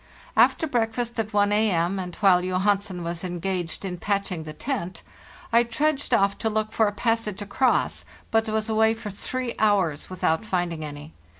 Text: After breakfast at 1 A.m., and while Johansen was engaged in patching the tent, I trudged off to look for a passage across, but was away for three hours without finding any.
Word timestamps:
After 0.35 0.65
breakfast 0.65 1.19
at 1.19 1.31
1 1.31 1.51
A.m., 1.51 1.99
and 1.99 2.15
while 2.15 2.41
Johansen 2.41 3.03
was 3.03 3.23
engaged 3.23 3.85
in 3.85 3.99
patching 3.99 4.45
the 4.45 4.51
tent, 4.53 5.03
I 5.53 5.61
trudged 5.61 6.11
off 6.11 6.39
to 6.39 6.49
look 6.49 6.71
for 6.71 6.87
a 6.87 6.91
passage 6.91 7.39
across, 7.39 8.03
but 8.31 8.49
was 8.49 8.67
away 8.67 8.95
for 8.95 9.11
three 9.11 9.53
hours 9.59 10.09
without 10.09 10.43
finding 10.43 10.83
any. 10.83 11.13